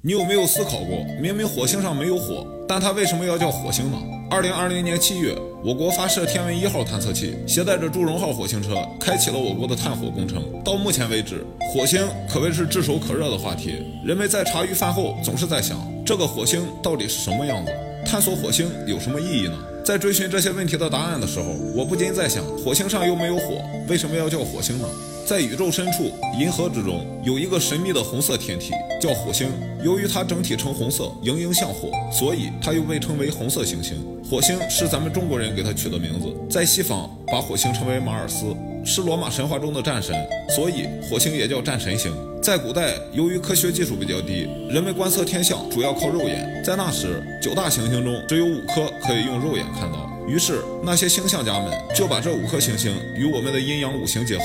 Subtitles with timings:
[0.00, 3.98] 你有没有思考过，明明火星上没有火，但它为什么要叫火星呢？
[4.30, 10.40] 二零二零年七月，我国发射天文一号探测器，携带着祝融号火星车，开启了我国的探火工程。
[10.64, 12.00] 到目前为止，火星
[12.30, 13.82] 可谓是炙手可热的话题。
[14.04, 17.72] 人们在茶余饭后总是在想，这个火星到底是什么样子？
[18.06, 19.58] 探索火星有什么意义呢？
[19.84, 24.88] 在追寻这些问题的答案的时候，我不禁在想，火星上又没有火，为什么要叫火星呢？
[25.28, 26.10] 在宇宙深处，
[26.40, 29.46] 银河之中有一个神秘的红色天体，叫火星。
[29.84, 34.02] 由于它整体呈红色，莹莹像火，所以它又被称为红色行星。
[34.24, 36.34] 火星是咱们中国人给它取的名字。
[36.48, 40.16] 在西方，把火星称为马尔斯，是罗马神话中的战神，
[40.56, 42.10] 所以火星也叫战神星。
[42.42, 46.62] 在古代，由于科学技术比较低，人们观测天象主要靠肉眼。
[46.64, 50.10] 在那时，九大行星中只有五颗可以用肉眼看到。
[50.28, 54.44] 于是，那些星象家们就把这五颗行星与我们的阴阳五行结合，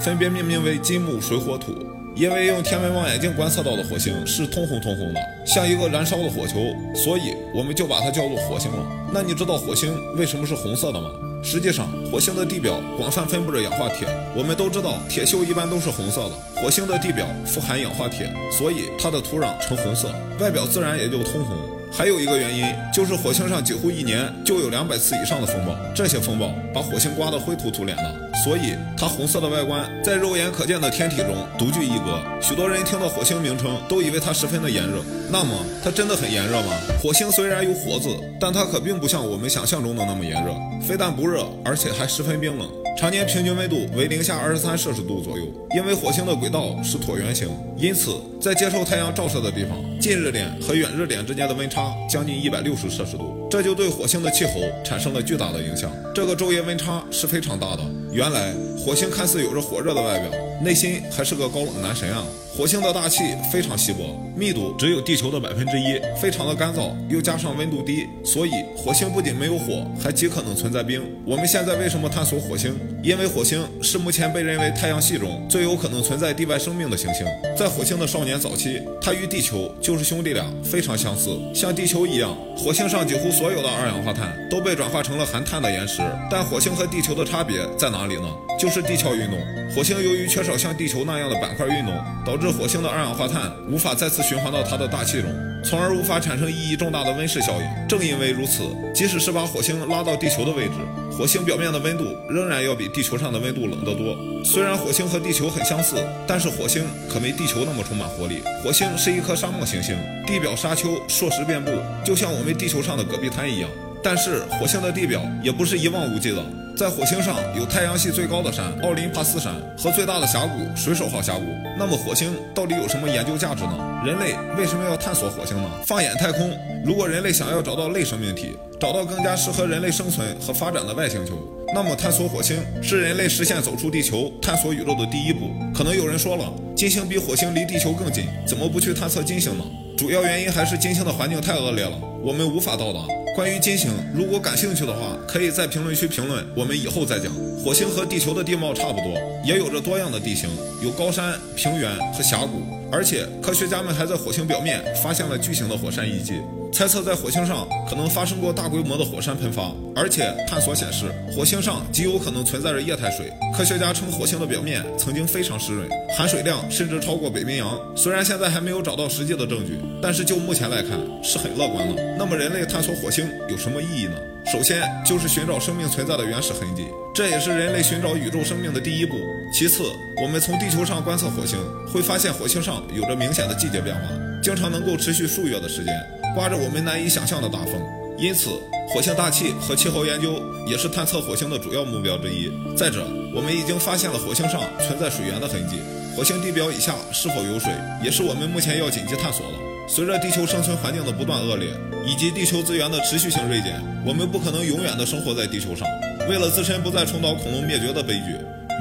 [0.00, 1.74] 分别命名为金木水火土。
[2.14, 8.86] 因为用天文望远镜观测到的火星是通红通红的，像一个燃烧的火球，所以我们就把它叫做火星了。
[9.12, 11.10] 那你知道火星为什么是红色的吗？
[11.42, 14.06] 实际上，火星的地表广泛分布着氧化铁。
[14.36, 16.62] 我们都知道，铁锈一般都是红色的。
[16.62, 21.73] 火星的地表富含氧化铁，所以它的土壤呈红色，外表自然也就通红。
[21.96, 32.20] 还有一个原因，就是火星上几乎一年就有两百次以上的风暴，这些风暴把火星刮得灰头土脸的，所以它红色的外观在肉眼可见的天体中独具一格。
[32.42, 35.04] 许多人听到火星名称，都以为它十分的炎热。
[35.30, 36.72] 那么，它真的很炎热吗？
[37.00, 38.08] 火星虽然有火字，
[38.40, 40.52] 但它可并不像我们想象中的那么炎热，
[40.84, 42.68] 非但不热，而且还十分冰冷。
[42.96, 45.44] 常年平均温度为零下二十三摄氏度左右。
[45.74, 54.52] 因为火星的轨道是椭圆形，因此在接受太阳照射的地方，近日点和远日点之间的温差将近一百六十摄氏度，这就对火星的气候
[54.84, 55.90] 产生了巨大的影响。
[56.14, 57.82] 这个昼夜温差是非常大的。
[58.12, 60.30] 原来火星看似有着火热的外表，
[60.62, 62.24] 内心还是个高冷男神啊！
[62.56, 71.02] 火星的大气非常稀薄，密度只有地球的百分之一，非常的干燥，又加上温度低，所以火星不仅没有火，还极可能存在冰。
[71.26, 72.72] 我们现在为什么探索火星？
[73.04, 77.26] 因为火星是目前被认为太阳系中最有可能存在地外生命的行星。
[77.54, 82.34] 在火星的少年早期，它与地球就是兄弟俩，非常相似，像地球一样。
[82.56, 86.00] 火星上几乎所有的二氧化碳都被转化成了含碳的岩石，
[86.30, 88.26] 但火星和地球的差别在哪里呢？
[88.58, 89.38] 就是地壳运动。
[89.76, 91.94] 火星由于缺少像地球那样的板块运动，
[92.24, 95.30] 导致火星的二氧化碳无法再次循环到它的大气中，
[95.62, 97.86] 从而无法产生意义重大的温室效应。
[97.86, 98.62] 正因为如此，
[98.94, 100.72] 即使是把火星拉到地球的位置，
[101.16, 104.16] 火星表面的温度仍然要比地球上的温度冷得多。
[104.44, 108.42] 虽然火星和地球很相似，但是火星可没地球那么充满活力。
[108.64, 111.70] 火星是一颗沙漠行星，地表沙丘硕石遍布，
[112.04, 113.70] 就像我们地球上的戈壁滩一样。
[114.02, 116.44] 但是火星的地表也不是一望无际的，
[116.76, 121.44] 在火星上有太阳系最高的山奥林帕斯山和最大的峡谷水手号峡谷。
[121.78, 124.02] 那么火星到底有什么研究价值呢？
[124.04, 125.70] 人类为什么要探索火星呢？
[125.86, 126.50] 放眼太空，
[126.84, 131.38] 如果人类想要找到类生命体，找到更加适合人类生存和发展的外星球，
[131.72, 135.52] 那么探索火星是人类实现走出地球、探索宇宙的第一步。
[135.72, 139.64] 可能有人说了，金星比火星离地球更近，怎么不去探测金星呢？
[139.96, 142.98] 主要原因还是金星的环境太恶劣了，我们无法到达。
[143.34, 147.34] 关于金星，如果感兴趣的话，可以在评论区评论，我们以后再讲。
[147.64, 150.48] 火星和地球的地貌差不多，也有着多样的地形，
[150.84, 152.62] 有高山、平原和峡谷，
[152.92, 156.34] 而且科学家们还在火星表面发现了巨型的火山遗迹。
[156.74, 163.32] 猜测在火星上可能发生过大规模的火山喷发，而且探索显示火星上极有可能存在着液态水。
[163.56, 167.78] 科学家称火星的表面曾经非常湿润，含水量甚至超过北冰洋。
[167.96, 171.94] 虽然现在还没有找到实际的证据，但是就目前来看是很乐观了。
[172.18, 174.16] 那么人类探索火星有什么意义呢？
[174.52, 179.14] 首先就是寻找生命存在的原始痕迹，这也是人类寻找宇宙生命的第一步。
[179.52, 179.84] 其次，
[180.20, 181.56] 我们从地球上观测火星，
[181.86, 184.02] 会发现火星上有着明显的季节变化，
[184.42, 185.94] 经常能够持续数月的时间。
[186.34, 187.80] 刮着我们难以想象的大风，
[188.18, 188.50] 因此
[188.92, 192.50] 火星大气和气候研究也是探测火星的主要目标之一。
[192.76, 195.76] 再者，我们已经发现了火星上存在水源的痕迹，
[196.16, 197.72] 火星地表以下是否有水，
[198.02, 199.58] 也是我们目前要紧急探索的。
[199.86, 201.68] 随着地球生存环境的不断恶劣，
[202.04, 205.86] 以及地球资源的持续性锐减，我们不可能永远的生活在地球上。
[206.28, 208.34] 为了自身不再重蹈恐龙灭绝的悲剧，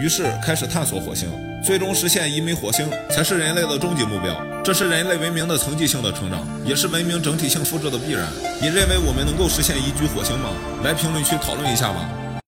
[0.03, 1.29] 于是开始探索火星，
[1.63, 4.35] 最终实现移民火星才是人类的终极目标。
[4.65, 8.27] 这是人类文明的层级性的成长，也是文明整体性复制的必然。
[8.61, 10.49] 你认为我们能够实现移居火星吗？
[10.83, 12.22] 来评论区讨论一下吧。